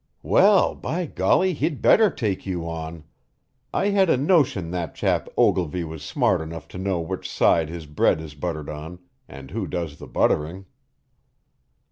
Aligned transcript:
"Well, 0.23 0.73
by 0.73 1.05
golly, 1.05 1.53
he'd 1.53 1.79
better 1.79 2.09
take 2.09 2.43
you 2.47 2.67
on! 2.67 3.03
I 3.71 3.89
had 3.89 4.09
a 4.09 4.17
notion 4.17 4.71
that 4.71 4.95
chap 4.95 5.29
Ogilvy 5.37 5.83
was 5.83 6.01
smart 6.01 6.41
enough 6.41 6.67
to 6.69 6.79
know 6.79 6.99
which 6.99 7.29
side 7.29 7.69
his 7.69 7.85
bread 7.85 8.19
is 8.19 8.33
buttered 8.33 8.67
on 8.67 8.97
and 9.29 9.51
who 9.51 9.67
does 9.67 9.99
the 9.99 10.07
buttering." 10.07 10.65